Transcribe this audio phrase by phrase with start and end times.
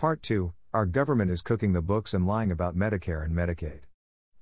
[0.00, 3.80] Part 2 Our government is cooking the books and lying about Medicare and Medicaid.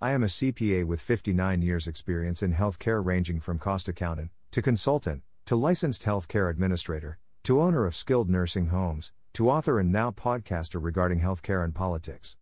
[0.00, 4.62] I am a CPA with 59 years' experience in healthcare, ranging from cost accountant to
[4.62, 10.12] consultant to licensed healthcare administrator to owner of skilled nursing homes to author and now
[10.12, 12.36] podcaster regarding healthcare and politics.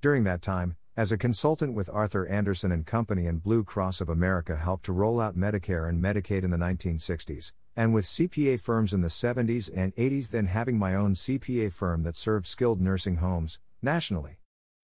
[0.00, 4.08] During that time, as a consultant with Arthur Andersen and Company and Blue Cross of
[4.08, 8.92] America helped to roll out Medicare and Medicaid in the 1960s, and with CPA firms
[8.92, 13.16] in the 70s and 80s, then having my own CPA firm that served skilled nursing
[13.16, 14.38] homes nationally.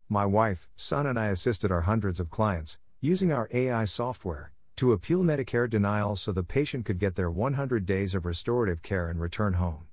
[0.08, 4.92] My wife, son, and I assisted our hundreds of clients, using our AI software, to
[4.92, 9.20] appeal Medicare denials so the patient could get their 100 days of restorative care and
[9.20, 9.86] return home.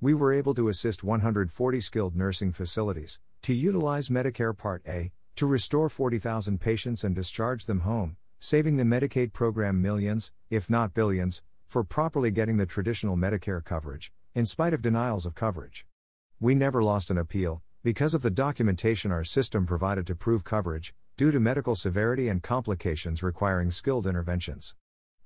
[0.00, 5.46] We were able to assist 140 skilled nursing facilities to utilize Medicare Part A to
[5.46, 11.42] restore 40,000 patients and discharge them home, saving the Medicaid program millions, if not billions,
[11.72, 15.86] for properly getting the traditional Medicare coverage, in spite of denials of coverage.
[16.38, 20.92] We never lost an appeal, because of the documentation our system provided to prove coverage,
[21.16, 24.74] due to medical severity and complications requiring skilled interventions.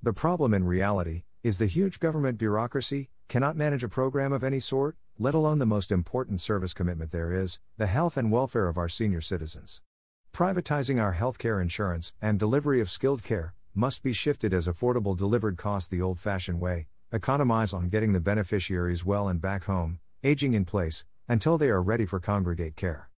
[0.01, 4.61] The problem in reality is the huge government bureaucracy cannot manage a program of any
[4.61, 8.79] sort, let alone the most important service commitment there is the health and welfare of
[8.79, 9.83] our senior citizens.
[10.33, 15.57] Privatizing our healthcare insurance and delivery of skilled care must be shifted as affordable delivered
[15.57, 20.55] cost the old fashioned way, economize on getting the beneficiaries well and back home, aging
[20.55, 23.11] in place, until they are ready for congregate care.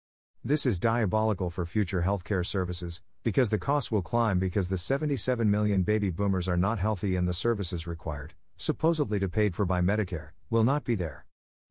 [0.43, 5.49] This is diabolical for future healthcare services, because the costs will climb because the 77
[5.49, 9.79] million baby boomers are not healthy and the services required, supposedly to paid for by
[9.79, 11.25] Medicare, will not be there.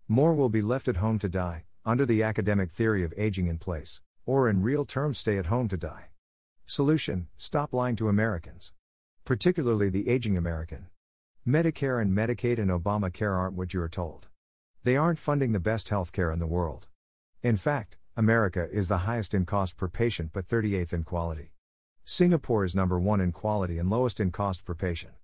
[0.09, 3.59] More will be left at home to die, under the academic theory of aging in
[3.59, 6.06] place or in real terms, stay at home to die.
[6.67, 8.73] Solution Stop lying to Americans.
[9.27, 10.87] Particularly the aging American.
[11.45, 14.29] Medicare and Medicaid and Obamacare aren't what you are told.
[14.85, 16.87] They aren't funding the best healthcare in the world.
[17.43, 21.51] In fact, America is the highest in cost per patient but 38th in quality.
[22.05, 25.15] Singapore is number one in quality and lowest in cost per patient.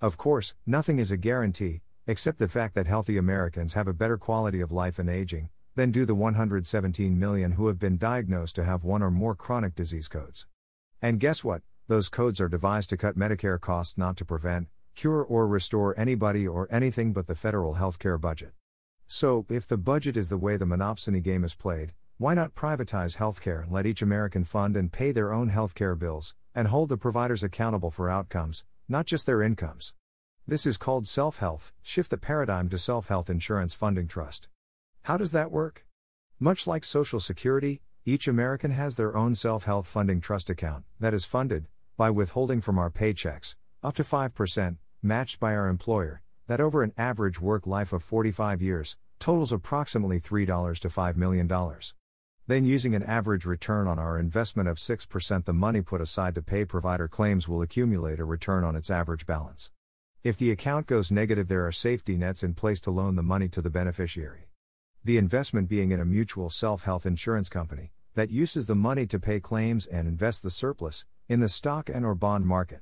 [0.00, 4.18] Of course, nothing is a guarantee, except the fact that healthy Americans have a better
[4.18, 8.64] quality of life and aging, than do the 117 million who have been diagnosed to
[8.64, 10.44] have one or more chronic disease codes.
[11.00, 11.62] And guess what?
[11.86, 16.48] Those codes are devised to cut Medicare costs, not to prevent, cure, or restore anybody
[16.48, 18.52] or anything but the federal healthcare budget.
[19.06, 23.18] So, if the budget is the way the monopsony game is played, why not privatize
[23.18, 26.96] healthcare and let each American fund and pay their own healthcare bills, and hold the
[26.96, 29.92] providers accountable for outcomes, not just their incomes?
[30.46, 34.48] This is called self health, shift the paradigm to self health insurance funding trust.
[35.02, 35.84] How does that work?
[36.40, 41.12] Much like Social Security, each American has their own self health funding trust account that
[41.12, 41.66] is funded,
[41.96, 46.92] by withholding from our paychecks, up to 5%, matched by our employer, that over an
[46.96, 51.48] average work life of 45 years, totals approximately $3 to $5 million.
[52.46, 56.42] Then, using an average return on our investment of 6%, the money put aside to
[56.42, 59.70] pay provider claims will accumulate a return on its average balance.
[60.22, 63.48] If the account goes negative, there are safety nets in place to loan the money
[63.48, 64.48] to the beneficiary
[65.06, 69.20] the investment being in a mutual self health insurance company that uses the money to
[69.20, 72.80] pay claims and invest the surplus in the stock and or bond market.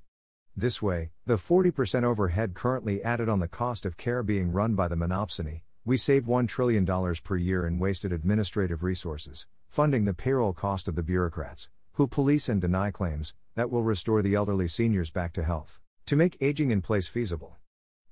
[0.57, 4.89] This way, the 40% overhead currently added on the cost of care being run by
[4.89, 6.85] the monopsony, we save $1 trillion
[7.23, 12.49] per year in wasted administrative resources, funding the payroll cost of the bureaucrats, who police
[12.49, 16.73] and deny claims that will restore the elderly seniors back to health, to make aging
[16.73, 17.59] in place feasible.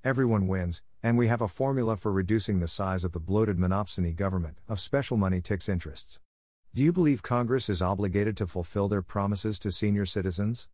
[0.05, 4.15] Everyone wins, and we have a formula for reducing the size of the bloated monopsony
[4.15, 6.21] government of special money ticks interests.
[6.73, 10.69] Do you believe Congress is obligated to fulfill their promises to senior citizens?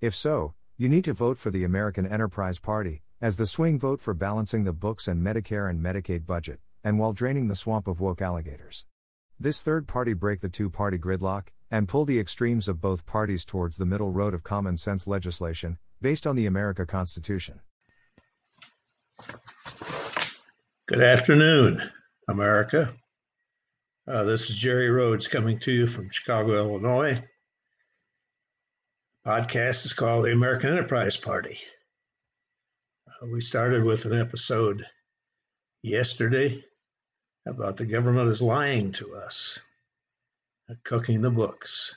[0.00, 4.00] If so, you need to vote for the American Enterprise Party, as the swing vote
[4.00, 8.00] for balancing the books and Medicare and Medicaid budget, and while draining the swamp of
[8.00, 8.84] woke alligators.
[9.40, 13.44] This third party break the two party gridlock, and pull the extremes of both parties
[13.44, 17.58] towards the middle road of common sense legislation, based on the America Constitution.
[20.86, 21.90] Good afternoon,
[22.28, 22.94] America.
[24.08, 27.22] Uh, this is Jerry Rhodes coming to you from Chicago, Illinois.
[29.26, 31.58] Podcast is called The American Enterprise Party.
[33.06, 34.86] Uh, we started with an episode
[35.82, 36.64] yesterday
[37.46, 39.60] about the government is lying to us,
[40.70, 41.94] uh, cooking the books,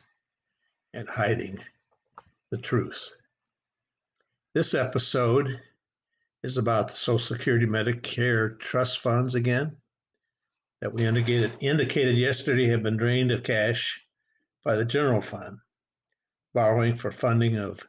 [0.94, 1.58] and hiding
[2.52, 3.12] the truth.
[4.54, 5.62] This episode
[6.44, 9.78] is about the Social Security Medicare trust funds again
[10.84, 14.04] that we indicated indicated yesterday have been drained of cash
[14.66, 15.60] by the general fund,
[16.54, 17.88] borrowing for funding of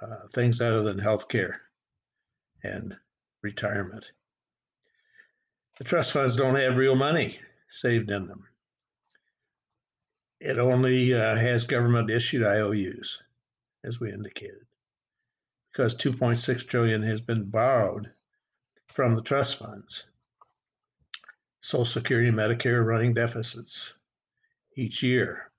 [0.00, 1.60] uh, things other than health care
[2.62, 2.96] and
[3.42, 4.12] retirement.
[5.76, 7.38] The trust funds don't have real money,
[7.68, 8.48] saved in them.
[10.40, 13.20] It only uh, has government issued IOUs,
[13.84, 14.64] as we indicated,
[15.70, 18.10] because 2.6 trillion has been borrowed
[18.86, 20.06] from the trust funds.
[21.64, 23.94] Social Security and Medicare running deficits
[24.76, 25.50] each year.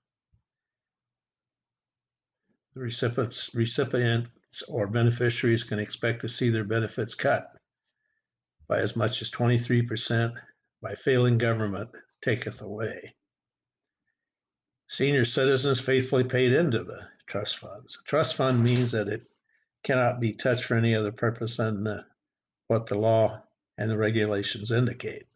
[2.74, 7.56] The recipients, recipients or beneficiaries can expect to see their benefits cut
[8.68, 10.32] by as much as 23%
[10.80, 11.90] by failing government
[12.22, 13.12] taketh away.
[14.86, 17.98] Senior citizens faithfully paid into the trust funds.
[18.00, 19.22] A trust fund means that it
[19.82, 22.06] cannot be touched for any other purpose than the,
[22.68, 23.42] what the law
[23.76, 25.26] and the regulations indicate.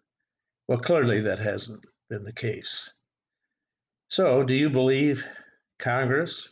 [0.70, 2.92] Well, clearly that hasn't been the case.
[4.06, 5.26] So, do you believe
[5.80, 6.50] Congress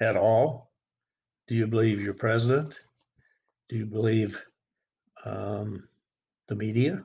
[0.00, 0.72] at all?
[1.46, 2.80] Do you believe your president?
[3.68, 4.44] Do you believe
[5.24, 5.88] um,
[6.48, 7.04] the media?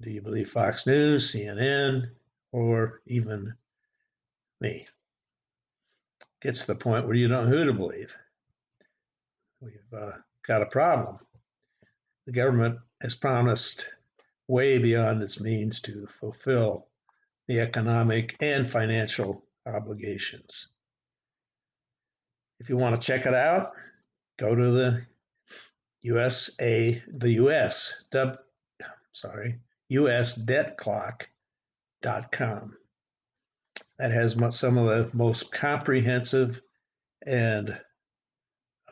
[0.00, 2.10] Do you believe Fox News, CNN,
[2.50, 3.54] or even
[4.60, 4.88] me?
[6.42, 8.16] Gets to the point where you don't know who to believe.
[9.60, 11.20] We've uh, got a problem.
[12.26, 13.86] The government has promised
[14.48, 16.88] way beyond its means to fulfill
[17.46, 20.68] the economic and financial obligations.
[22.58, 23.72] If you want to check it out,
[24.38, 25.06] go to the
[26.02, 28.38] USA, the US, dub,
[29.12, 29.58] sorry,
[29.92, 32.76] usdebtclock.com.
[33.98, 36.62] That has some of the most comprehensive
[37.26, 37.78] and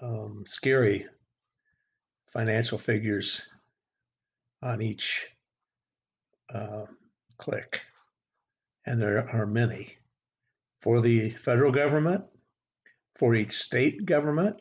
[0.02, 1.06] um, scary
[2.26, 3.46] financial figures
[4.62, 5.28] on each
[6.52, 6.86] uh,
[7.38, 7.80] click.
[8.84, 9.96] And there are many
[10.80, 12.24] for the federal government,
[13.18, 14.60] for each state government,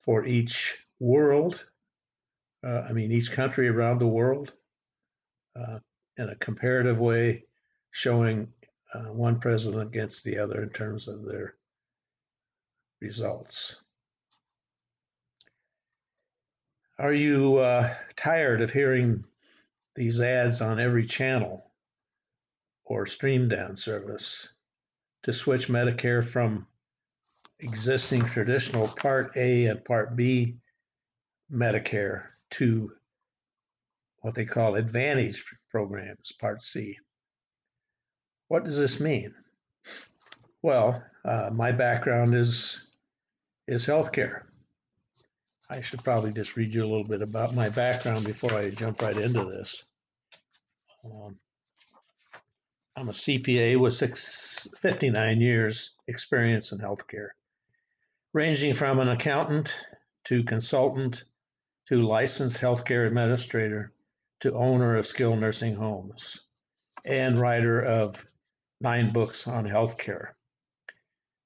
[0.00, 1.64] for each world,
[2.64, 4.52] uh, I mean, each country around the world,
[5.54, 5.78] uh,
[6.16, 7.44] in a comparative way,
[7.92, 8.48] showing
[8.94, 11.54] uh, one president against the other in terms of their
[13.00, 13.76] results.
[16.98, 19.24] Are you uh, tired of hearing
[19.94, 21.70] these ads on every channel
[22.84, 24.48] or stream down service
[25.22, 26.66] to switch Medicare from
[27.60, 30.56] existing traditional Part A and Part B
[31.52, 32.92] Medicare to
[34.20, 36.96] what they call Advantage programs, Part C.
[38.48, 39.34] What does this mean?
[40.62, 42.82] Well, uh, my background is
[43.66, 44.42] is healthcare.
[45.72, 49.00] I should probably just read you a little bit about my background before I jump
[49.00, 49.82] right into this.
[51.02, 51.38] Um,
[52.94, 57.28] I'm a CPA with six, 59 years experience in healthcare,
[58.34, 59.74] ranging from an accountant
[60.24, 61.24] to consultant
[61.88, 63.94] to licensed healthcare administrator
[64.40, 66.42] to owner of skilled nursing homes
[67.06, 68.26] and writer of
[68.82, 70.32] nine books on healthcare.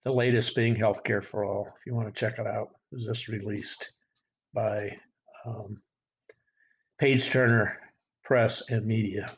[0.03, 1.73] The latest being Healthcare for All.
[1.77, 3.93] If you want to check it out, it was just released
[4.57, 4.97] by
[5.45, 5.83] um,
[6.99, 7.79] Page Turner
[8.25, 9.37] Press and Media.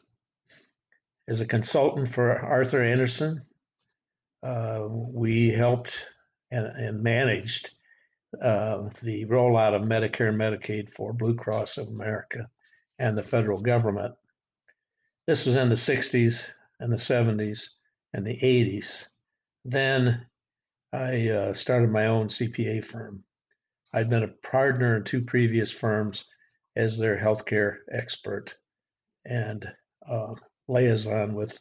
[1.26, 3.43] As a consultant for Arthur Andersen,
[4.44, 6.06] uh, we helped
[6.53, 7.73] and, and managed
[8.43, 12.49] uh, the rollout of Medicare and Medicaid for Blue Cross of America
[13.00, 14.15] and the federal government.
[15.26, 16.49] This was in the 60s
[16.79, 17.70] and the 70s
[18.15, 19.06] and the 80s.
[19.65, 20.25] Then
[20.93, 23.25] I uh, started my own CPA firm.
[23.93, 26.27] I'd been a partner in two previous firms
[26.77, 28.57] as their healthcare expert
[29.25, 29.67] and
[30.09, 30.35] uh,
[30.69, 31.59] liaison with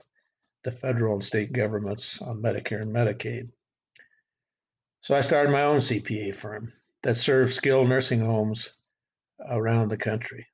[0.63, 3.49] the federal and state governments on Medicare and Medicaid.
[5.01, 8.73] So I started my own CPA firm that serves skilled nursing homes
[9.49, 10.45] around the country.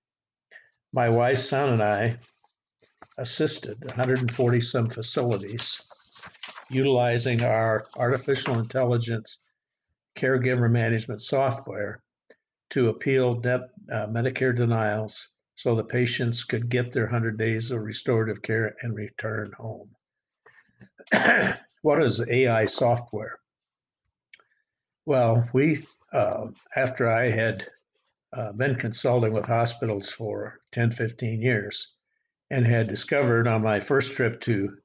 [0.92, 2.20] My wife, son, and I
[3.18, 5.82] assisted 140 some facilities
[6.70, 9.39] utilizing our artificial intelligence
[10.15, 12.03] caregiver management software
[12.72, 17.82] to appeal de- uh, Medicare denials so the patients could get their 100 days of
[17.82, 19.89] restorative care and return home.
[21.82, 23.39] what is AI software?
[25.05, 25.79] Well, we,
[26.12, 27.67] uh, after I had
[28.32, 31.93] uh, been consulting with hospitals for 10, 15 years
[32.50, 34.77] and had discovered on my first trip to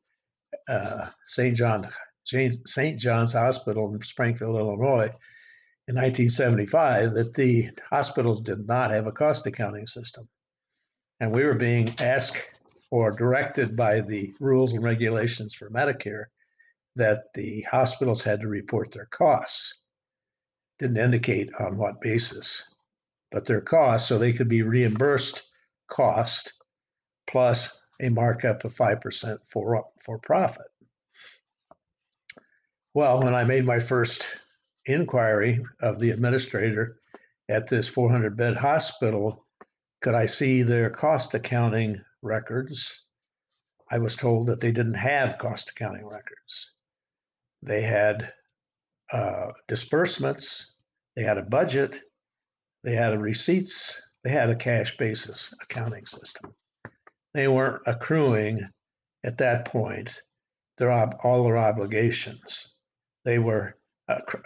[0.68, 1.56] uh, St.
[1.56, 1.88] John,
[2.28, 2.98] St.
[2.98, 5.10] John's Hospital in Springfield, Illinois,
[5.88, 10.28] in 1975, that the hospitals did not have a cost accounting system.
[11.20, 12.44] And we were being asked
[12.90, 16.26] or directed by the rules and regulations for Medicare
[16.96, 19.82] that the hospitals had to report their costs
[20.78, 22.62] didn't indicate on what basis,
[23.30, 25.48] but their costs, so they could be reimbursed
[25.88, 26.52] cost
[27.26, 30.66] plus a markup of 5% for, for profit.
[32.94, 34.26] Well, when I made my first
[34.86, 36.98] inquiry of the administrator
[37.48, 39.46] at this 400 bed hospital,
[40.00, 43.04] could I see their cost accounting records?
[43.90, 46.72] I was told that they didn't have cost accounting records.
[47.62, 48.32] They had
[49.12, 50.72] uh, disbursements,
[51.14, 52.00] they had a budget,
[52.84, 56.54] they had a receipts, they had a cash basis accounting system.
[57.34, 58.68] They weren't accruing
[59.24, 60.22] at that point
[60.78, 62.74] their all their obligations.
[63.24, 63.76] They were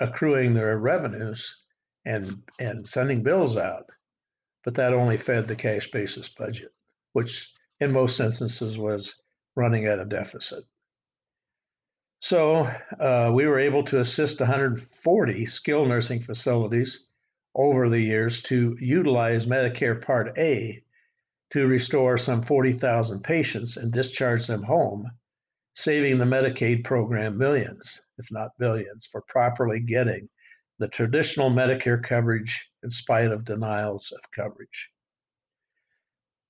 [0.01, 1.63] accruing their revenues
[2.05, 3.91] and and sending bills out,
[4.65, 6.73] but that only fed the cash basis budget,
[7.13, 9.23] which in most instances was
[9.55, 10.65] running at a deficit.
[12.21, 17.09] So uh, we were able to assist 140 skilled nursing facilities
[17.55, 20.83] over the years to utilize Medicare Part A
[21.51, 25.11] to restore some 40,000 patients and discharge them home,
[25.75, 30.29] saving the Medicaid program millions, if not billions, for properly getting
[30.79, 34.89] the traditional Medicare coverage in spite of denials of coverage.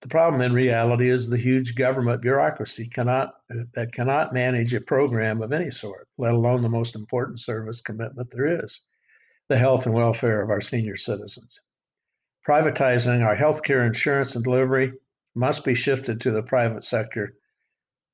[0.03, 3.35] The problem in reality is the huge government bureaucracy cannot
[3.75, 8.31] that cannot manage a program of any sort, let alone the most important service commitment
[8.31, 8.81] there is,
[9.49, 11.61] the health and welfare of our senior citizens.
[12.47, 14.93] Privatizing our healthcare insurance and delivery
[15.35, 17.35] must be shifted to the private sector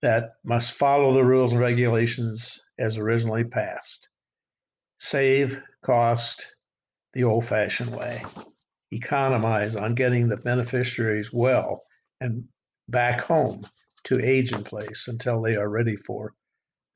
[0.03, 4.09] that must follow the rules and regulations as originally passed.
[4.99, 6.55] Save cost
[7.13, 8.23] the old fashioned way.
[8.93, 11.83] Economize on getting the beneficiaries well
[12.21, 12.45] and
[12.89, 13.67] back home
[14.05, 16.33] to age in place until they are ready for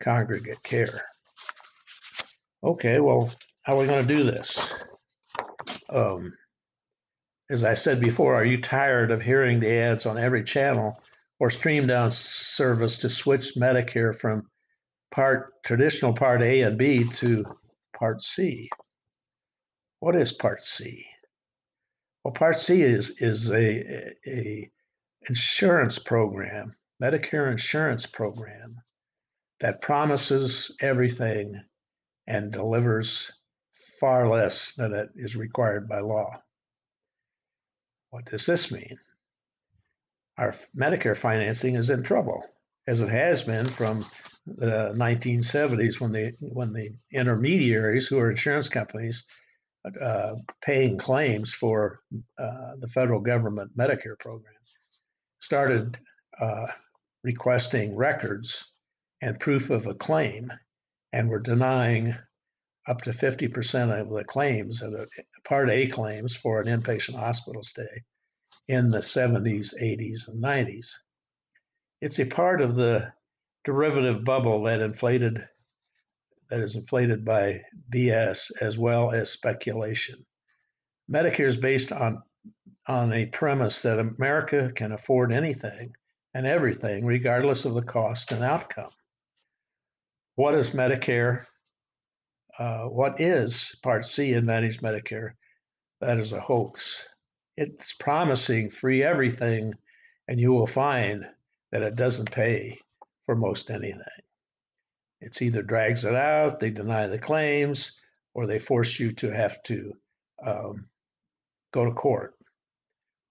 [0.00, 1.04] congregate care.
[2.64, 3.32] Okay, well,
[3.62, 4.74] how are we going to do this?
[5.88, 6.32] Um,
[7.50, 10.96] as I said before, are you tired of hearing the ads on every channel
[11.42, 14.48] or stream down service to switch Medicare from
[15.10, 17.44] part traditional part A and B to
[17.98, 18.70] part C?
[19.98, 21.04] What is part C?
[22.22, 24.70] Well, part C is is a, a
[25.28, 28.76] insurance program, Medicare insurance program
[29.58, 31.60] that promises everything
[32.28, 33.32] and delivers
[33.98, 36.40] far less than it is required by law.
[38.10, 38.96] What does this mean?
[40.38, 42.42] Our Medicare financing is in trouble,
[42.86, 44.04] as it has been from
[44.46, 49.26] the 1970s when the when the intermediaries, who are insurance companies,
[50.00, 52.00] uh, paying claims for
[52.38, 54.54] uh, the federal government Medicare program,
[55.40, 55.98] started
[56.40, 56.66] uh,
[57.22, 58.64] requesting records
[59.20, 60.50] and proof of a claim,
[61.12, 62.14] and were denying
[62.88, 65.06] up to 50% of the claims, of the
[65.44, 68.02] Part A claims for an inpatient hospital stay
[68.68, 70.92] in the 70s, 80s, and 90s.
[72.00, 73.12] It's a part of the
[73.64, 75.46] derivative bubble that inflated
[76.50, 80.26] that is inflated by BS as well as speculation.
[81.10, 82.22] Medicare is based on
[82.86, 85.94] on a premise that America can afford anything
[86.34, 88.90] and everything regardless of the cost and outcome.
[90.34, 91.44] What is Medicare?
[92.58, 95.32] Uh, what is Part C in managed Medicare?
[96.00, 97.04] That is a hoax.
[97.62, 99.74] It's promising free everything,
[100.26, 101.24] and you will find
[101.70, 102.80] that it doesn't pay
[103.24, 104.02] for most anything.
[105.20, 108.00] It's either drags it out, they deny the claims,
[108.34, 109.92] or they force you to have to
[110.44, 110.86] um,
[111.72, 112.34] go to court,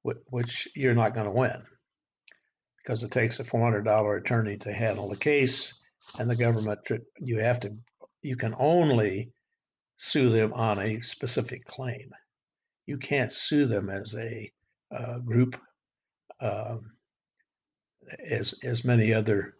[0.04, 1.62] which you're not going to win
[2.78, 5.74] because it takes a $400 attorney to handle the case,
[6.18, 6.80] and the government
[7.20, 7.78] you have to
[8.22, 9.34] you can only
[9.98, 12.12] sue them on a specific claim.
[12.92, 14.52] You can't sue them as a
[14.94, 15.56] uh, group,
[16.42, 16.92] um,
[18.20, 19.56] as as many other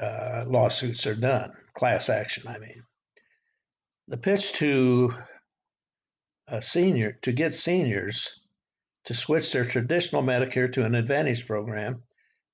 [0.00, 2.46] uh, lawsuits are done, class action.
[2.46, 2.84] I mean,
[4.06, 5.12] the pitch to
[6.46, 8.40] a senior to get seniors
[9.06, 12.00] to switch their traditional Medicare to an Advantage program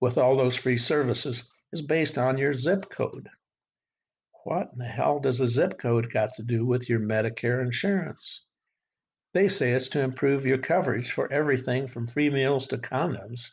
[0.01, 3.29] with all those free services is based on your zip code.
[4.45, 8.47] What in the hell does a zip code got to do with your Medicare insurance?
[9.37, 13.51] They say it's to improve your coverage for everything from free meals to condoms,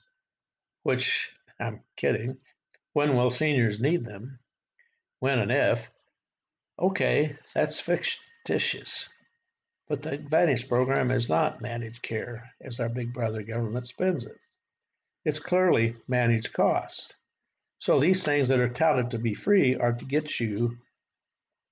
[0.84, 2.38] which I'm kidding.
[2.94, 4.40] When will seniors need them?
[5.20, 5.92] When and if?
[6.80, 9.10] Okay, that's fictitious.
[9.90, 14.40] But the Advantage program is not managed care as our big brother government spends it.
[15.26, 17.18] It's clearly managed cost.
[17.80, 20.78] So these things that are touted to be free are to get you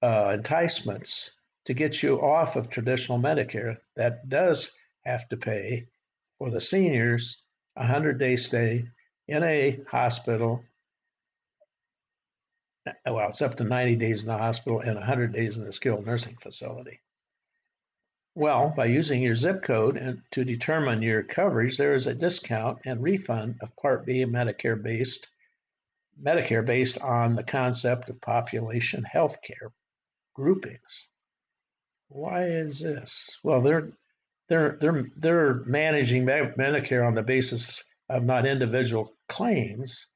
[0.02, 1.32] uh, enticements
[1.66, 4.72] to get you off of traditional Medicare that does
[5.06, 5.88] have to pay
[6.38, 7.44] for the seniors
[7.76, 8.88] a 100 day stay
[9.28, 10.64] in a hospital.
[13.06, 16.06] Well, it's up to 90 days in the hospital and 100 days in a skilled
[16.06, 17.00] nursing facility.
[18.34, 22.80] Well, by using your zip code and to determine your coverage, there is a discount
[22.86, 25.28] and refund of Part B Medicare based
[26.20, 29.72] Medicare based on the concept of population health care
[30.34, 31.11] groupings.
[32.14, 33.40] Why is this?
[33.42, 33.94] Well, they're
[34.50, 40.08] they're they're they're managing Medicare on the basis of not individual claims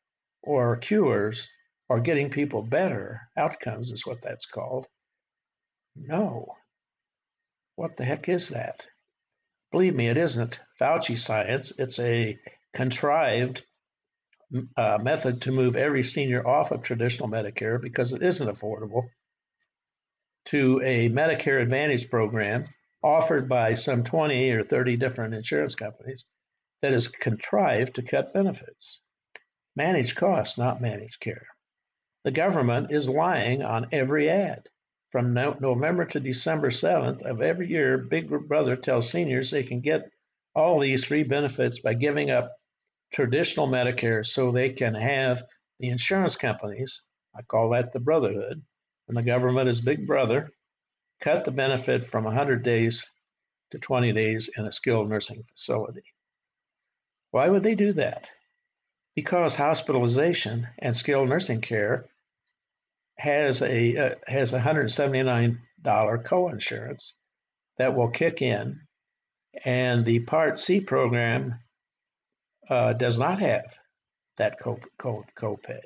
[0.44, 1.48] or cures
[1.88, 4.88] or getting people better outcomes is what that's called.
[5.96, 6.56] No.
[7.78, 8.86] What the heck is that?
[9.72, 11.72] Believe me, it isn't Fauci science.
[11.80, 12.38] It's a
[12.74, 13.66] contrived
[14.75, 19.04] uh, method to move every senior off of traditional Medicare because it isn't affordable
[20.46, 22.66] to a Medicare Advantage program
[23.04, 26.25] offered by some 20 or 30 different insurance companies
[26.82, 29.02] that is contrived to cut benefits.
[29.75, 31.48] Manage costs, not manage care.
[32.24, 34.68] The government is lying on every ad.
[35.12, 39.82] From no- November to December 7th of every year, Big Brother tells seniors they can
[39.82, 40.10] get
[40.56, 42.56] all these free benefits by giving up
[43.14, 45.44] traditional Medicare so they can have
[45.80, 47.02] the insurance companies,
[47.36, 48.64] I call that the brotherhood,
[49.07, 50.51] and the government is big brother,
[51.21, 53.05] cut the benefit from 100 days
[53.71, 56.03] to 20 days in a skilled nursing facility.
[57.31, 58.29] Why would they do that?
[59.15, 62.05] Because hospitalization and skilled nursing care
[63.17, 67.13] has a uh, has a $179 coinsurance
[67.77, 68.79] that will kick in,
[69.63, 71.59] and the Part C program
[72.69, 73.74] uh, does not have
[74.38, 75.81] that co- co- copay.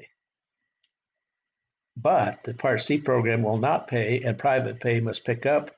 [2.01, 5.75] But the Part C program will not pay, and private pay must pick up.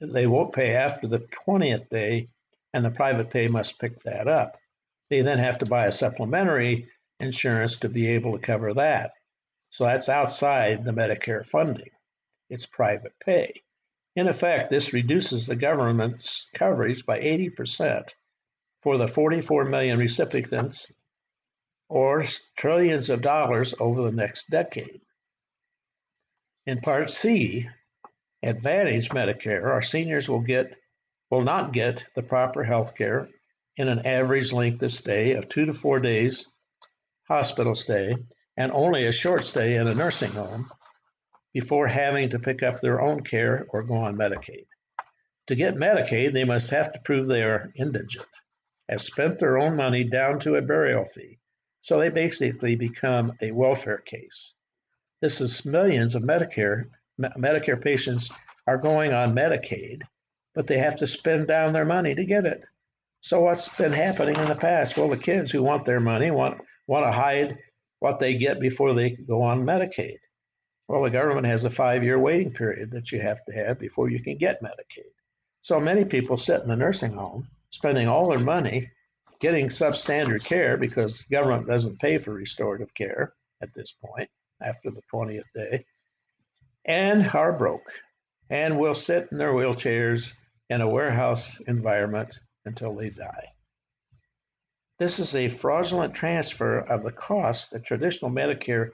[0.00, 2.30] They won't pay after the 20th day,
[2.72, 4.58] and the private pay must pick that up.
[5.10, 6.88] They then have to buy a supplementary
[7.20, 9.12] insurance to be able to cover that.
[9.68, 11.90] So that's outside the Medicare funding.
[12.48, 13.62] It's private pay.
[14.16, 18.14] In effect, this reduces the government's coverage by 80%
[18.80, 20.90] for the 44 million recipients
[21.90, 22.24] or
[22.56, 25.02] trillions of dollars over the next decade.
[26.68, 27.66] In Part C,
[28.42, 30.76] Advantage Medicare, our seniors will get
[31.30, 33.30] will not get the proper health care
[33.78, 36.46] in an average length of stay of two to four days
[37.26, 38.14] hospital stay
[38.58, 40.70] and only a short stay in a nursing home
[41.54, 44.66] before having to pick up their own care or go on Medicaid.
[45.46, 48.28] To get Medicaid, they must have to prove they are indigent,
[48.90, 51.38] have spent their own money down to a burial fee.
[51.80, 54.52] So they basically become a welfare case.
[55.20, 56.84] This is millions of Medicare
[57.20, 58.30] Medicare patients
[58.68, 60.02] are going on Medicaid,
[60.54, 62.64] but they have to spend down their money to get it.
[63.20, 64.96] So what's been happening in the past?
[64.96, 67.58] Well, the kids who want their money want want to hide
[67.98, 70.18] what they get before they go on Medicaid.
[70.86, 74.08] Well, the government has a five year waiting period that you have to have before
[74.08, 75.10] you can get Medicaid.
[75.62, 78.88] So many people sit in a nursing home spending all their money
[79.40, 85.02] getting substandard care because government doesn't pay for restorative care at this point after the
[85.12, 85.84] 20th day
[86.84, 87.92] and are broke
[88.50, 90.32] and will sit in their wheelchairs
[90.70, 93.52] in a warehouse environment until they die.
[94.98, 98.90] This is a fraudulent transfer of the costs that traditional Medicare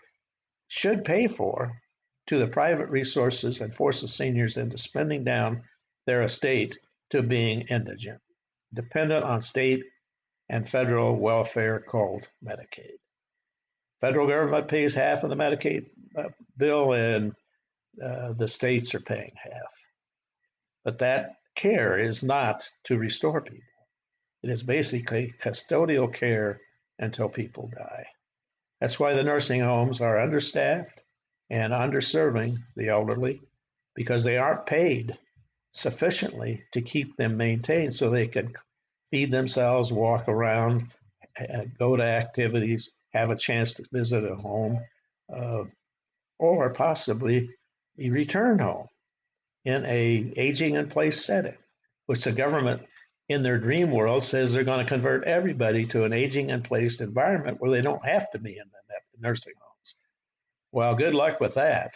[0.68, 1.80] should pay for
[2.26, 5.62] to the private resources and forces seniors into spending down
[6.06, 6.78] their estate
[7.10, 8.20] to being indigent,
[8.72, 9.84] dependent on state
[10.48, 12.98] and federal welfare called Medicaid.
[14.00, 17.32] Federal government pays half of the Medicaid uh, bill, and
[18.02, 19.74] uh, the states are paying half.
[20.84, 23.60] But that care is not to restore people.
[24.42, 26.60] It is basically custodial care
[26.98, 28.06] until people die.
[28.80, 31.02] That's why the nursing homes are understaffed
[31.48, 33.40] and underserving the elderly
[33.94, 35.16] because they aren't paid
[35.72, 38.52] sufficiently to keep them maintained so they can
[39.10, 40.92] feed themselves, walk around,
[41.78, 44.80] go to activities, have a chance to visit a home,
[45.34, 45.64] uh,
[46.38, 47.48] or possibly
[47.96, 48.88] be returned home
[49.64, 51.56] in a aging in place setting,
[52.06, 52.82] which the government
[53.28, 57.00] in their dream world says they're going to convert everybody to an aging in place
[57.00, 58.84] environment where they don't have to be in the
[59.20, 59.96] nursing homes.
[60.72, 61.92] Well, good luck with that.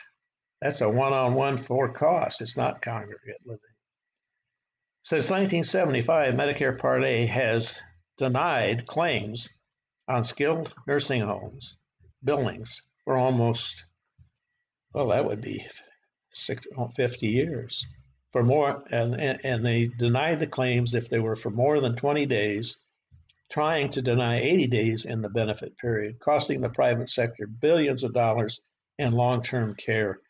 [0.61, 2.41] That's a one on one for cost.
[2.41, 3.61] It's not congregate living.
[5.05, 7.75] Since 1975, Medicare Part A has
[8.19, 9.49] denied claims
[10.09, 11.77] on skilled nursing homes
[12.25, 13.85] billings for almost,
[14.93, 15.67] well, that would be
[16.31, 16.67] six,
[16.97, 17.87] 50 years
[18.31, 22.27] for more, and, and they denied the claims if they were for more than 20
[22.27, 22.77] days
[23.51, 28.13] trying to deny 80 days in the benefit period, costing the private sector billions of
[28.13, 28.61] dollars
[28.99, 30.21] in long term care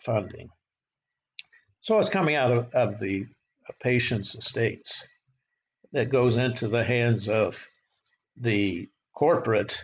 [0.00, 0.48] funding.
[1.80, 3.26] So it's coming out of, of the
[3.82, 5.04] patient's estates
[5.92, 7.66] that goes into the hands of
[8.36, 9.78] the corporate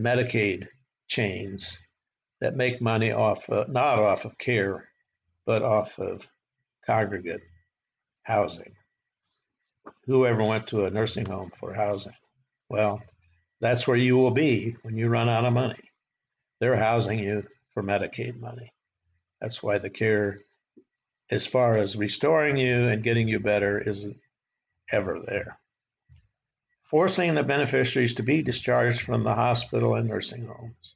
[0.00, 0.66] Medicaid
[1.08, 1.78] chains
[2.40, 4.88] that make money off uh, not off of care,
[5.46, 6.28] but off of
[6.86, 7.42] congregate
[8.22, 8.74] housing.
[10.06, 12.14] Whoever went to a nursing home for housing?
[12.68, 13.00] Well,
[13.60, 15.78] that's where you will be when you run out of money.
[16.60, 18.72] They're housing you for Medicaid money.
[19.40, 20.38] That's why the care,
[21.30, 24.16] as far as restoring you and getting you better, isn't
[24.90, 25.58] ever there.
[26.82, 30.94] Forcing the beneficiaries to be discharged from the hospital and nursing homes,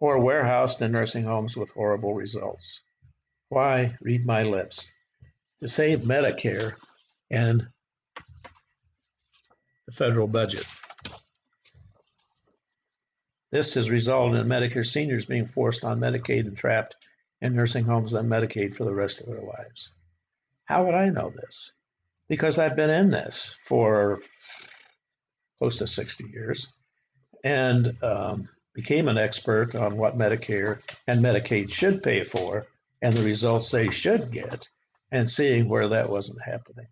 [0.00, 2.82] or warehoused in nursing homes with horrible results.
[3.48, 3.96] Why?
[4.00, 4.90] Read my lips.
[5.60, 6.72] To save Medicare
[7.30, 7.68] and
[9.86, 10.64] the federal budget.
[13.50, 16.96] This has resulted in Medicare seniors being forced on Medicaid and trapped
[17.42, 19.92] in nursing homes on Medicaid for the rest of their lives.
[20.64, 21.72] How would I know this?
[22.28, 24.20] Because I've been in this for
[25.62, 26.72] close to 60 years
[27.44, 32.66] and um, became an expert on what Medicare and Medicaid should pay for
[33.00, 34.68] and the results they should get
[35.12, 36.88] and seeing where that wasn't happening.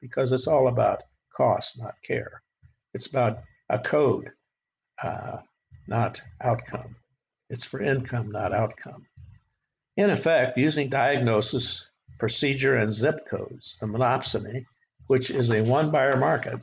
[0.00, 1.02] Because it's all about
[1.36, 2.40] cost, not care.
[2.92, 4.30] It's about a code,
[5.02, 5.38] uh,
[5.88, 6.94] not outcome.
[7.50, 9.06] It's for income, not outcome.
[9.96, 14.66] In effect, using diagnosis, procedure, and zip codes, the monopsony,
[15.08, 16.60] which is a one buyer market.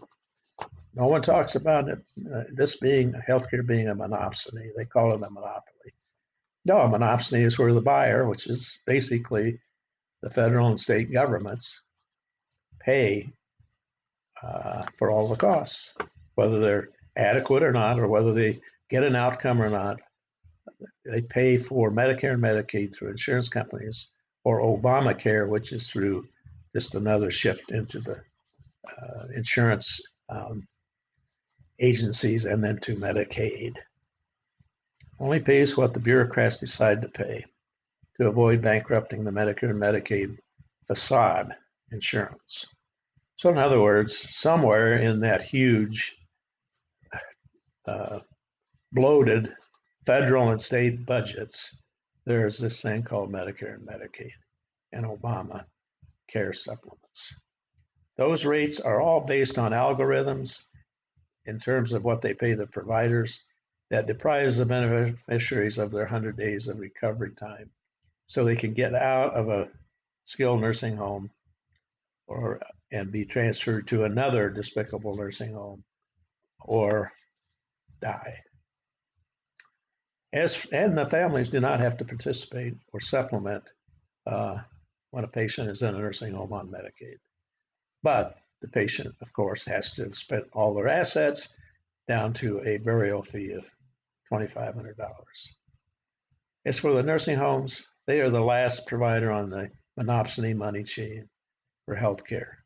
[0.94, 2.00] No one talks about it,
[2.34, 4.70] uh, this being healthcare being a monopsony.
[4.76, 5.94] They call it a monopoly.
[6.66, 9.60] No, a monopsony is where the buyer, which is basically
[10.22, 11.82] the federal and state governments,
[12.80, 13.32] pay
[14.44, 15.94] uh, for all the costs,
[16.36, 20.02] whether they're adequate or not, or whether they get an outcome or not.
[21.06, 24.08] They pay for Medicare and Medicaid through insurance companies
[24.44, 26.28] or Obamacare, which is through
[26.76, 28.22] just another shift into the
[28.88, 30.68] uh, insurance um,
[31.82, 33.76] agencies and then to Medicaid.
[35.20, 37.46] Only pays what the bureaucrats decide to pay
[38.20, 40.38] to avoid bankrupting the Medicare and Medicaid
[40.86, 41.56] facade
[41.92, 42.66] insurance.
[43.36, 46.16] So, in other words, somewhere in that huge,
[47.88, 48.20] uh,
[48.92, 49.56] bloated
[50.06, 51.76] federal and state budgets,
[52.26, 54.32] there's this thing called Medicare and Medicaid
[54.92, 55.66] and Obama
[56.28, 57.34] care supplements.
[58.18, 60.62] Those rates are all based on algorithms
[61.52, 63.42] in terms of what they pay the providers
[63.90, 67.70] that deprives the beneficiaries of their 100 days of recovery time
[68.26, 69.68] so they can get out of a
[70.24, 71.30] skilled nursing home
[72.26, 72.62] or
[72.94, 75.84] and be transferred to another despicable nursing home
[76.62, 77.12] or
[78.02, 78.40] die.
[80.32, 83.64] As, and the families do not have to participate or supplement
[84.26, 84.58] uh,
[85.10, 87.18] when a patient is in a nursing home on Medicaid.
[88.04, 91.50] But the patient, of course, has to have spent all their assets
[92.08, 93.70] down to a burial fee of
[94.32, 94.96] $2,500.
[96.66, 99.70] As for the nursing homes, they are the last provider on the
[100.00, 101.28] monopsony money chain
[101.86, 102.64] for health care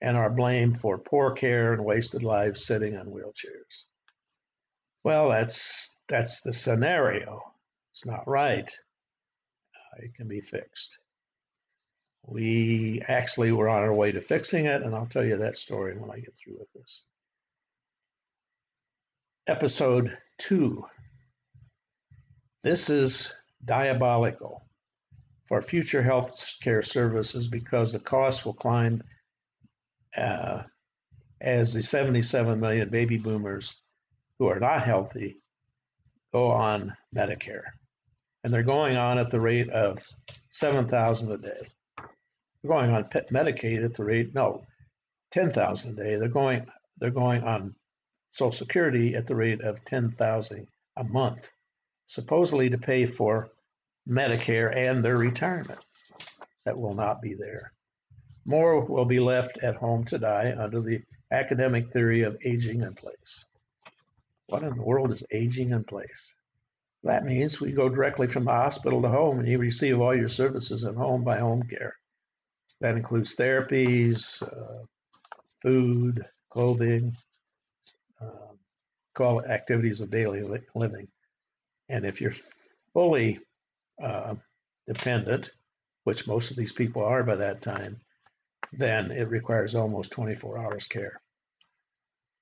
[0.00, 3.84] and are blamed for poor care and wasted lives sitting on wheelchairs.
[5.02, 7.40] Well, that's that's the scenario.
[7.92, 8.68] It's not right.
[9.74, 10.98] Uh, it can be fixed.
[12.26, 15.96] We actually were on our way to fixing it, and I'll tell you that story
[15.96, 17.02] when I get through with this.
[19.46, 20.84] Episode two.
[22.62, 23.34] This is
[23.64, 24.66] diabolical
[25.44, 29.02] for future health care services because the costs will climb
[30.16, 30.62] uh,
[31.42, 33.74] as the 77 million baby boomers
[34.38, 35.36] who are not healthy
[36.32, 37.64] go on Medicare.
[38.42, 39.98] And they're going on at the rate of
[40.52, 41.68] 7,000 a day.
[42.66, 44.64] Going on Medicaid at the rate, no,
[45.32, 46.16] 10,000 a day.
[46.16, 46.66] They're going,
[46.98, 47.74] they're going on
[48.30, 51.52] Social Security at the rate of 10,000 a month,
[52.06, 53.50] supposedly to pay for
[54.08, 55.80] Medicare and their retirement.
[56.64, 57.72] That will not be there.
[58.46, 62.94] More will be left at home to die under the academic theory of aging in
[62.94, 63.44] place.
[64.46, 66.34] What in the world is aging in place?
[67.02, 70.28] That means we go directly from the hospital to home and you receive all your
[70.28, 71.96] services at home by home care.
[72.80, 74.84] That includes therapies, uh,
[75.62, 77.14] food, clothing,
[78.20, 78.52] uh,
[79.14, 80.42] call it activities of daily
[80.74, 81.08] living.
[81.88, 82.34] And if you're
[82.92, 83.40] fully
[84.02, 84.34] uh,
[84.86, 85.50] dependent,
[86.04, 88.00] which most of these people are by that time,
[88.72, 91.20] then it requires almost 24 hours care.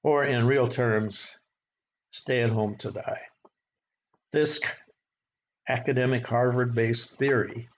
[0.03, 1.29] or in real terms,
[2.11, 3.21] stay at home to die.
[4.33, 4.61] This
[5.69, 7.69] academic Harvard based theory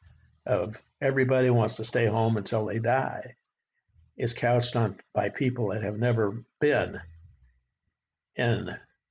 [0.47, 3.35] of everybody wants to stay home until they die
[4.17, 7.01] is couched on by people that have never been
[8.37, 8.71] in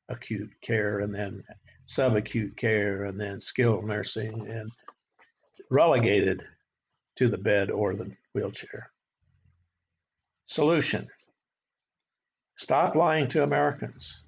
[0.10, 1.44] acute care and then
[1.88, 4.72] subacute care and then skilled nursing and
[5.70, 6.44] relegated
[7.16, 8.90] to the bed or the wheelchair.
[10.46, 11.08] Solution
[12.56, 14.24] Stop lying to Americans,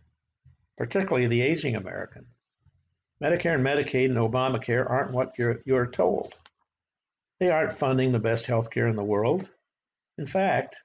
[0.78, 2.26] particularly the aging American.
[3.24, 6.34] Medicare and Medicaid and Obamacare aren't what you're, you're told.
[7.40, 9.48] They aren't funding the best healthcare in the world.
[10.18, 10.78] In fact,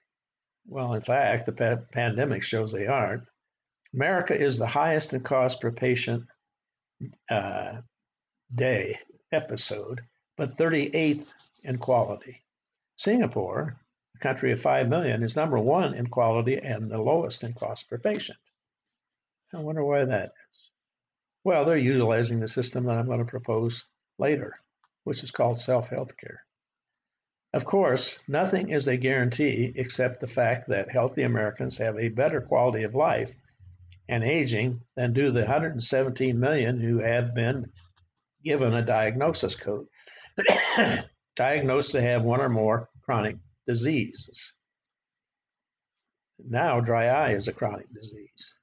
[0.67, 3.25] well, in fact, the pa- pandemic shows they aren't.
[3.95, 6.25] America is the highest in cost per patient
[7.29, 7.81] uh,
[8.55, 8.99] day
[9.33, 10.03] episode,
[10.37, 11.33] but 38th
[11.65, 12.43] in quality.
[12.97, 13.81] Singapore,
[14.15, 17.89] a country of 5 million, is number one in quality and the lowest in cost
[17.89, 18.39] per patient.
[19.55, 20.71] I wonder why that is.
[21.43, 23.85] Well, they're utilizing the system that I'm going to propose
[24.19, 24.61] later,
[25.05, 26.45] which is called self health care.
[27.53, 32.41] Of course, nothing is a guarantee except the fact that healthy Americans have a better
[32.41, 33.35] quality of life
[34.09, 37.73] and aging than do the 117 million who have been
[38.45, 39.87] given a diagnosis code,
[41.37, 43.37] diagnosed to have one or more chronic
[43.67, 44.55] diseases.
[46.39, 48.59] Now, dry eye is a chronic disease.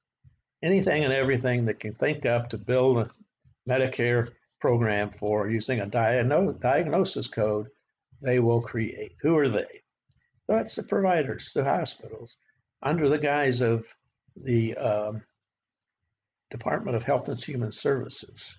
[0.62, 3.10] Anything and everything that can think up to build a
[3.68, 7.68] Medicare program for using a diagnosis code,
[8.20, 9.12] they will create.
[9.22, 9.82] Who are they?
[10.48, 12.36] That's the providers, the hospitals,
[12.82, 13.86] under the guise of
[14.36, 15.22] the um,
[16.50, 18.58] Department of Health and Human Services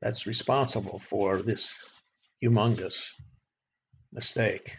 [0.00, 1.74] that's responsible for this
[2.42, 3.10] humongous
[4.12, 4.76] mistake.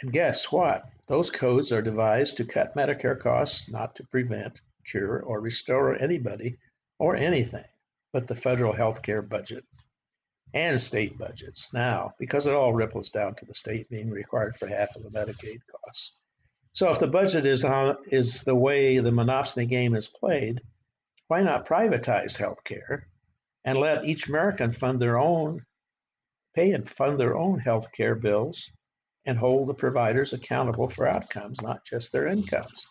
[0.00, 0.84] And guess what?
[1.06, 6.58] Those codes are devised to cut Medicare costs, not to prevent, cure, or restore anybody
[6.98, 7.64] or anything
[8.12, 9.64] but the federal health care budget
[10.54, 14.66] and state budgets now, because it all ripples down to the state being required for
[14.66, 16.18] half of the Medicaid costs.
[16.74, 20.60] So if the budget is on, is the way the monopsony game is played,
[21.28, 23.02] why not privatize healthcare
[23.64, 25.64] and let each American fund their own,
[26.54, 28.70] pay and fund their own healthcare bills
[29.24, 32.86] and hold the providers accountable for outcomes, not just their incomes?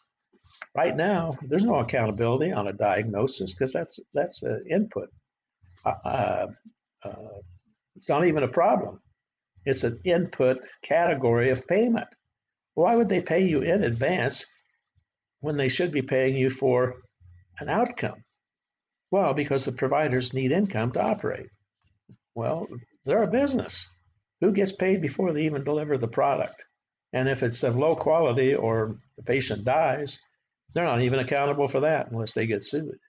[0.73, 5.09] Right now, there's no accountability on a diagnosis because that's that's an input.
[5.83, 6.47] Uh, uh,
[7.03, 7.39] uh,
[7.95, 9.01] it's not even a problem.
[9.65, 12.07] It's an input category of payment.
[12.73, 14.45] Why would they pay you in advance
[15.41, 16.95] when they should be paying you for
[17.59, 18.23] an outcome?
[19.11, 21.49] Well, because the providers need income to operate.
[22.33, 22.67] Well,
[23.05, 23.85] they're a business.
[24.39, 26.63] Who gets paid before they even deliver the product?
[27.11, 30.19] And if it's of low quality or the patient dies,
[30.73, 32.99] they're not even accountable for that unless they get sued.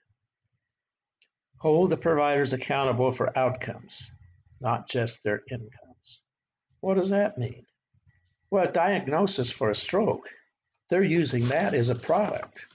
[1.57, 4.11] Hold the providers accountable for outcomes,
[4.59, 6.21] not just their incomes.
[6.81, 7.65] What does that mean?
[8.51, 10.29] Well, diagnosis for a stroke,
[10.89, 12.65] they're using that as a product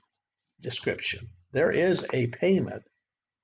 [0.60, 1.28] description.
[1.52, 2.82] There is a payment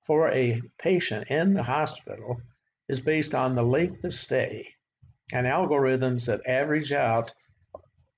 [0.00, 2.40] for a patient in the hospital
[2.88, 4.74] is based on the length of stay
[5.32, 7.32] and algorithms that average out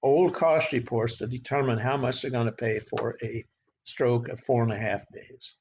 [0.07, 3.45] old cost reports to determine how much they're going to pay for a
[3.85, 5.55] stroke of four and a half days.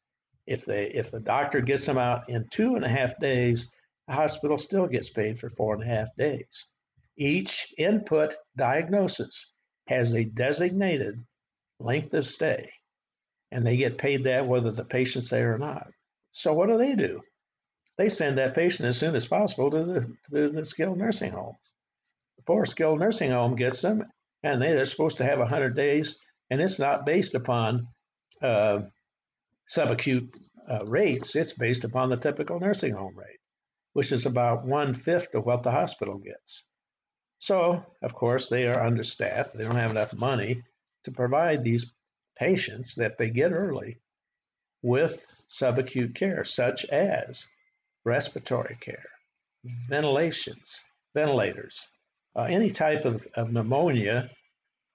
[0.48, 3.70] If they if the doctor gets them out in two and a half days,
[4.08, 6.68] the hospital still gets paid for four and a half days.
[7.18, 9.52] Each input diagnosis
[9.88, 11.24] has a designated
[11.80, 12.70] length of stay,
[13.52, 15.88] and they get paid that whether the patient's there or not.
[16.32, 17.22] So what do they do?
[17.98, 21.56] They send that patient as soon as possible to the, to the skilled nursing home.
[22.38, 24.04] The poor skilled nursing home gets them,
[24.46, 26.20] and they, are supposed to have 100 days,
[26.52, 27.88] and it's not based upon
[28.44, 28.82] uh,
[29.76, 30.36] subacute
[30.70, 31.36] uh, rates.
[31.36, 33.40] It's based upon the typical nursing home rate,
[33.94, 36.64] which is about one fifth of what the hospital gets.
[37.40, 39.58] So, of course, they are understaffed.
[39.58, 40.62] They don't have enough money
[41.06, 41.92] to provide these
[42.38, 43.98] patients that they get early
[44.84, 47.48] with subacute care, such as
[48.04, 49.10] respiratory care,
[49.90, 50.84] ventilations,
[51.16, 51.82] ventilators,
[52.36, 54.30] uh, any type of, of pneumonia,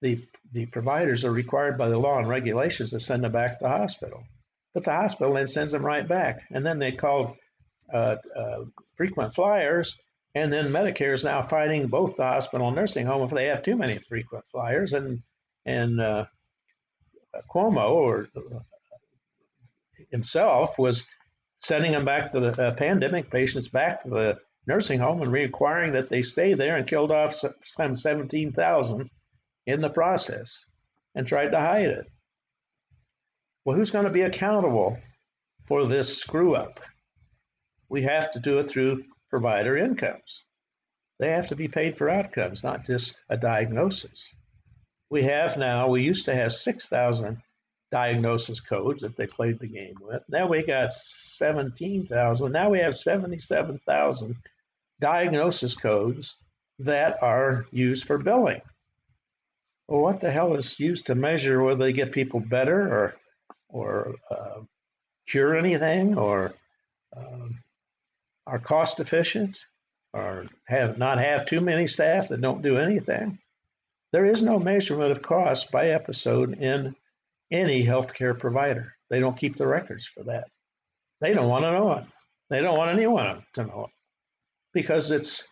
[0.03, 3.65] the, the providers are required by the law and regulations to send them back to
[3.65, 4.25] the hospital.
[4.75, 6.43] But the hospital then sends them right back.
[6.51, 7.37] And then they call
[7.93, 9.97] uh, uh, frequent flyers.
[10.35, 13.63] And then Medicare is now fighting both the hospital and nursing home if they have
[13.63, 14.93] too many frequent flyers.
[14.93, 15.23] And,
[15.67, 16.27] and uh,
[17.53, 18.29] Cuomo, or
[20.11, 21.05] himself was
[21.59, 25.93] sending them back to the uh, pandemic patients back to the nursing home and requiring
[25.93, 29.11] that they stay there and killed off some 17,000
[29.67, 30.65] in the process
[31.15, 32.07] and tried to hide it.
[33.65, 34.99] Well, who's going to be accountable
[35.67, 36.81] for this screw up?
[37.89, 40.45] We have to do it through provider incomes.
[41.19, 44.35] They have to be paid for outcomes, not just a diagnosis.
[45.11, 47.43] We have now, we used to have 6,000
[47.91, 50.23] diagnosis codes that they played the game with.
[50.29, 52.53] Now we got 17,000.
[52.53, 54.37] Now we have 77,000
[55.01, 56.37] diagnosis codes
[56.79, 58.63] that are used for billing.
[59.89, 63.17] Well, what the hell is used to measure whether they get people better or
[63.69, 64.61] or uh,
[65.29, 66.53] cure anything or
[67.17, 67.61] um,
[68.47, 69.65] are cost efficient
[70.13, 73.39] or have not have too many staff that don't do anything?
[74.13, 76.95] There is no measurement of cost by episode in
[77.51, 78.95] any healthcare provider.
[79.09, 80.49] They don't keep the records for that.
[81.21, 82.05] They don't want to know it.
[82.49, 83.91] They don't want anyone to know it
[84.73, 85.45] because it's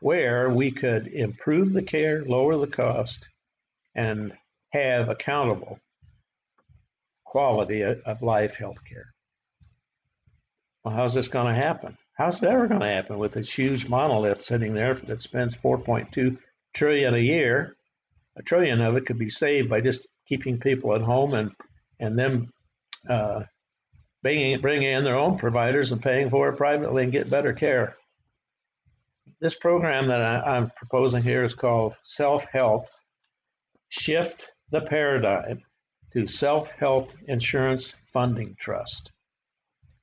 [0.00, 3.28] where we could improve the care, lower the cost,
[3.94, 4.32] and
[4.72, 5.78] have accountable
[7.24, 9.10] quality of life healthcare.
[10.84, 11.96] Well, how's this going to happen?
[12.14, 16.38] How's it ever going to happen with this huge monolith sitting there that spends 4.2
[16.74, 17.76] trillion a year?
[18.36, 21.52] A trillion of it could be saved by just keeping people at home and
[21.98, 22.50] and them
[23.08, 23.42] uh,
[24.22, 27.96] bringing bringing in their own providers and paying for it privately and get better care.
[29.40, 32.88] This program that I, I'm proposing here is called Self Health.
[33.88, 35.62] Shift the paradigm
[36.12, 39.12] to Self Health Insurance Funding Trust.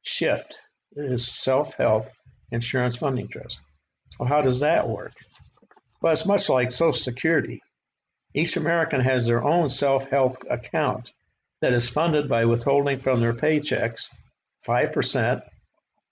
[0.02, 0.56] Shift
[0.94, 2.12] is Self Health
[2.52, 3.62] Insurance Funding Trust.
[4.20, 5.14] Well, how does that work?
[6.02, 7.62] Well, it's much like Social Security.
[8.38, 11.12] Each American has their own self health account
[11.60, 14.14] that is funded by withholding from their paychecks
[14.64, 15.42] 5%,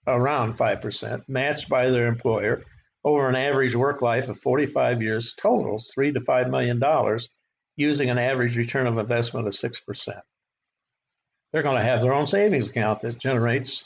[0.08, 2.64] around 5%, matched by their employer
[3.04, 7.28] over an average work life of 45 years totals 3 to 5 million dollars
[7.76, 10.20] using an average return of investment of 6%.
[11.52, 13.84] They're going to have their own savings account that generates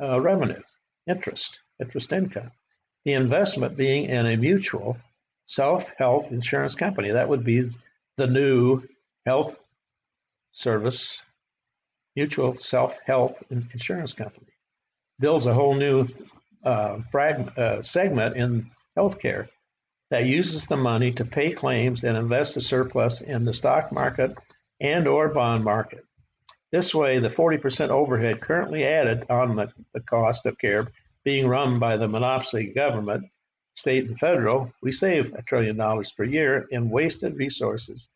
[0.00, 0.62] uh, revenue,
[1.08, 2.52] interest, interest income.
[3.04, 4.98] The investment being in a mutual
[5.46, 7.10] self health insurance company.
[7.10, 7.70] That would be
[8.16, 8.82] the new
[9.24, 9.58] health
[10.52, 11.22] service
[12.16, 14.46] mutual self health insurance company.
[15.20, 16.08] Builds a whole new
[16.64, 19.48] uh, frag- uh, segment in healthcare
[20.10, 24.36] that uses the money to pay claims and invest the surplus in the stock market
[24.80, 26.04] and or bond market.
[26.72, 30.88] This way, the 40% overhead currently added on the, the cost of care
[31.24, 33.24] being run by the monopoly government
[33.76, 38.08] state and federal, we save a trillion dollars per year in wasted resources,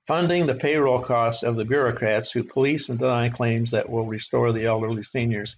[0.00, 4.52] funding the payroll costs of the bureaucrats who police and deny claims that will restore
[4.52, 5.56] the elderly seniors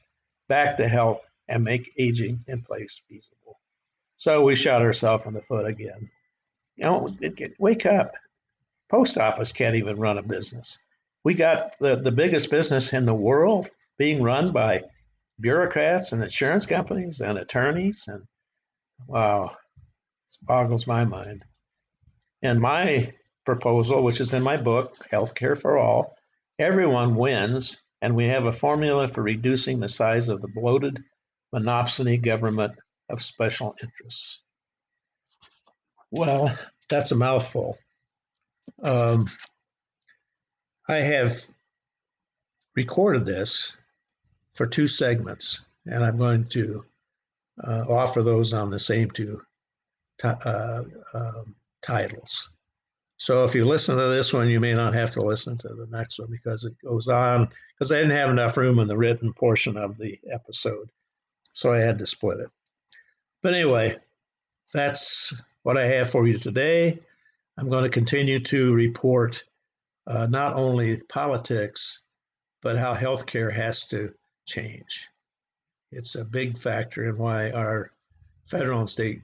[0.49, 3.59] back to health and make aging in place feasible.
[4.17, 6.11] So we shot ourselves in the foot again.
[6.77, 7.17] You know,
[7.59, 8.13] wake up.
[8.91, 10.79] Post office can't even run a business.
[11.23, 14.83] We got the, the biggest business in the world being run by
[15.39, 18.25] bureaucrats and insurance companies and attorneys and
[19.07, 19.57] Wow,
[20.29, 21.45] this boggles my mind.
[22.43, 23.13] And my
[23.45, 26.17] proposal, which is in my book, Healthcare for All,
[26.59, 31.03] everyone wins, and we have a formula for reducing the size of the bloated
[31.55, 32.75] monopsony government
[33.09, 34.41] of special interests.
[36.11, 36.57] Well,
[36.89, 37.79] that's a mouthful.
[38.83, 39.29] Um,
[40.89, 41.35] I have
[42.75, 43.77] recorded this
[44.55, 46.85] for two segments, and I'm going to
[47.67, 49.41] uh, offer those on the same two
[50.25, 50.83] uh,
[51.15, 52.51] um, titles.
[53.17, 55.87] So if you listen to this one, you may not have to listen to the
[55.91, 59.33] next one because it goes on, because I didn't have enough room in the written
[59.35, 60.89] portion of the episode.
[61.53, 62.49] So I had to split it.
[63.43, 63.99] But anyway,
[64.73, 66.99] that's what I have for you today.
[67.59, 69.45] I'm going to continue to report
[70.07, 72.01] uh, not only politics,
[72.63, 74.15] but how healthcare has to
[74.47, 75.09] change
[75.93, 77.91] it's a big factor in why our
[78.47, 79.21] federal and state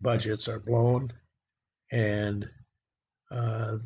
[0.00, 1.12] budgets are blown
[1.92, 2.48] and
[3.30, 3.76] uh,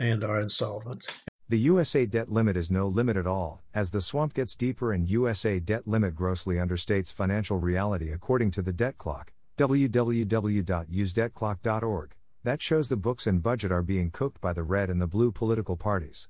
[0.00, 1.06] and are insolvent.
[1.48, 5.10] The USA debt limit is no limit at all, as the swamp gets deeper and
[5.10, 12.14] USA debt limit grossly understates financial reality according to the debt clock, www.usdebtclock.org,
[12.44, 15.30] that shows the books and budget are being cooked by the red and the blue
[15.30, 16.28] political parties.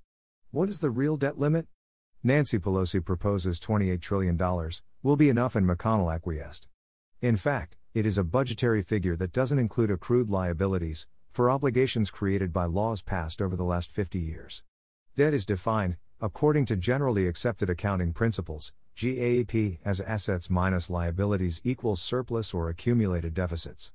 [0.50, 1.68] What is the real debt limit?
[2.24, 4.36] Nancy Pelosi proposes $28 trillion,
[5.02, 6.68] will be enough and McConnell acquiesced.
[7.20, 12.52] In fact, it is a budgetary figure that doesn't include accrued liabilities, for obligations created
[12.52, 14.62] by laws passed over the last 50 years.
[15.16, 22.00] Debt is defined, according to generally accepted accounting principles, GAAP, as assets minus liabilities equals
[22.00, 23.92] surplus or accumulated deficits.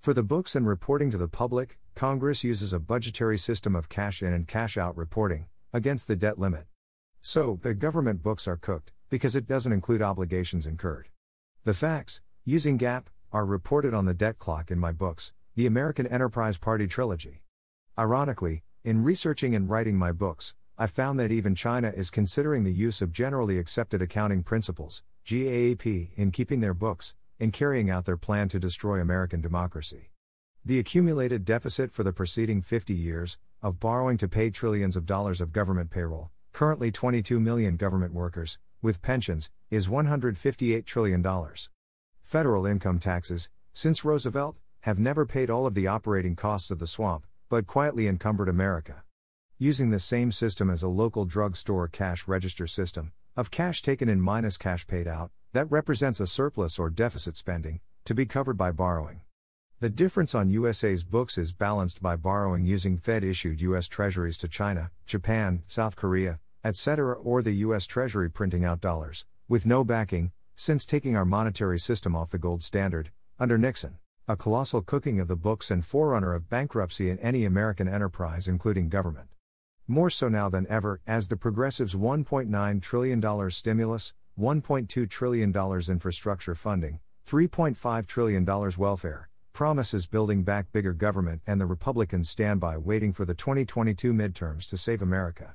[0.00, 4.22] For the books and reporting to the public, Congress uses a budgetary system of cash
[4.22, 6.66] in and cash out reporting, against the debt limit.
[7.20, 11.08] So, the government books are cooked, because it doesn't include obligations incurred.
[11.64, 16.06] The facts, using GAAP, are reported on the debt clock in my books, the American
[16.06, 17.42] Enterprise Party Trilogy.
[17.98, 22.72] Ironically, in researching and writing my books, I found that even China is considering the
[22.72, 28.16] use of generally accepted accounting principles, GAAP, in keeping their books, in carrying out their
[28.16, 30.10] plan to destroy American democracy.
[30.64, 35.40] The accumulated deficit for the preceding 50 years, of borrowing to pay trillions of dollars
[35.40, 41.24] of government payroll, currently 22 million government workers, with pensions, is $158 trillion.
[42.22, 46.86] Federal income taxes, since Roosevelt, have never paid all of the operating costs of the
[46.86, 49.02] swamp, but quietly encumbered America.
[49.58, 54.20] Using the same system as a local drugstore cash register system, of cash taken in
[54.20, 58.70] minus cash paid out, that represents a surplus or deficit spending, to be covered by
[58.70, 59.20] borrowing.
[59.80, 64.48] The difference on USA's books is balanced by borrowing using Fed issued US Treasuries to
[64.48, 70.32] China, Japan, South Korea, etc., or the US Treasury printing out dollars, with no backing,
[70.56, 73.98] since taking our monetary system off the gold standard, under Nixon
[74.30, 78.90] a colossal cooking of the books and forerunner of bankruptcy in any American enterprise, including
[78.90, 79.26] government.
[79.86, 87.00] More so now than ever, as the progressives' $1.9 trillion stimulus, $1.2 trillion infrastructure funding,
[87.26, 88.44] $3.5 trillion
[88.76, 94.12] welfare, promises building back bigger government, and the Republicans stand by waiting for the 2022
[94.12, 95.54] midterms to save America.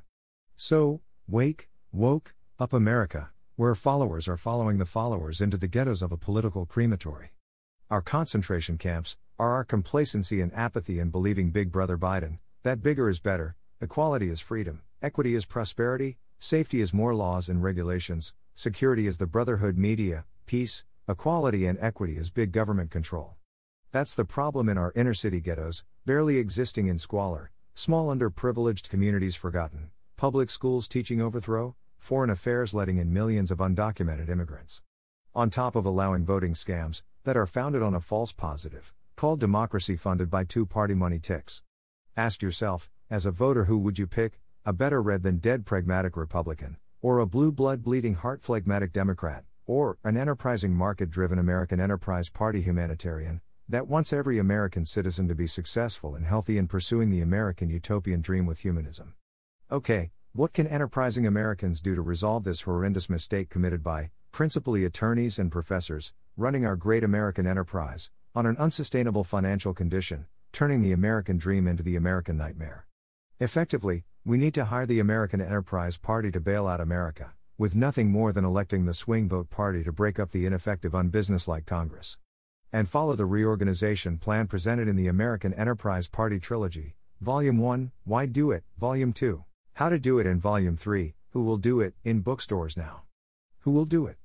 [0.66, 6.14] So, wake, woke, up America, where followers are following the followers into the ghettos of
[6.14, 7.32] a political crematory.
[7.90, 13.10] Our concentration camps are our complacency and apathy in believing Big Brother Biden, that bigger
[13.10, 19.06] is better, equality is freedom, equity is prosperity, safety is more laws and regulations, security
[19.06, 23.36] is the brotherhood media, peace, equality and equity is big government control.
[23.92, 29.36] That's the problem in our inner city ghettos, barely existing in squalor, small underprivileged communities
[29.36, 29.90] forgotten,
[30.24, 34.82] public schools teaching overthrow, foreign affairs letting in millions of undocumented immigrants.
[35.36, 39.98] On top of allowing voting scams, that are founded on a false positive, called democracy
[39.98, 41.62] funded by two party money ticks.
[42.16, 46.16] Ask yourself, as a voter, who would you pick, a better red than dead pragmatic
[46.16, 51.82] Republican, or a blue blood bleeding heart phlegmatic Democrat, or an enterprising market driven American
[51.82, 57.10] Enterprise Party humanitarian, that wants every American citizen to be successful and healthy in pursuing
[57.10, 59.16] the American utopian dream with humanism.
[59.74, 65.40] Okay, what can enterprising Americans do to resolve this horrendous mistake committed by, principally attorneys
[65.40, 71.40] and professors, running our great American enterprise, on an unsustainable financial condition, turning the American
[71.40, 72.86] dream into the American nightmare.
[73.40, 78.12] Effectively, we need to hire the American Enterprise Party to bail out America, with nothing
[78.12, 82.20] more than electing the swing vote party to break up the ineffective, unbusinesslike Congress.
[82.72, 88.28] And follow the reorganization plan presented in the American Enterprise Party Trilogy, Volume 1, Why
[88.28, 89.44] Do It, Volume 2,
[89.78, 93.06] How to Do It, in Volume 3, Who Will Do It, in bookstores now.
[93.62, 94.18] Who will do it?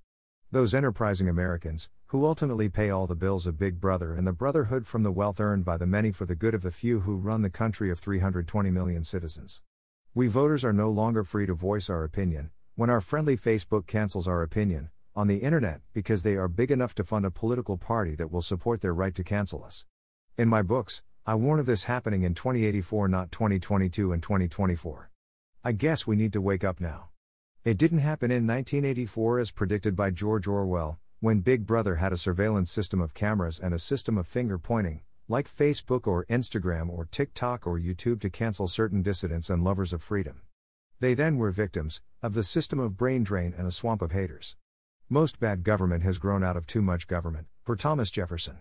[0.50, 4.86] Those enterprising Americans, who ultimately pay all the bills of Big Brother and the Brotherhood
[4.86, 7.40] from the wealth earned by the many for the good of the few who run
[7.40, 9.62] the country of 320 million citizens.
[10.14, 14.28] We voters are no longer free to voice our opinion, when our friendly Facebook cancels
[14.28, 18.14] our opinion, on the internet, because they are big enough to fund a political party
[18.16, 19.86] that will support their right to cancel us.
[20.36, 25.10] In my books, I warn of this happening in 2084, not 2022 and 2024.
[25.68, 27.10] I guess we need to wake up now.
[27.62, 32.16] It didn't happen in 1984 as predicted by George Orwell, when Big Brother had a
[32.16, 37.04] surveillance system of cameras and a system of finger pointing, like Facebook or Instagram or
[37.04, 40.40] TikTok or YouTube to cancel certain dissidents and lovers of freedom.
[41.00, 44.56] They then were victims of the system of brain drain and a swamp of haters.
[45.10, 48.60] Most bad government has grown out of too much government, for Thomas Jefferson.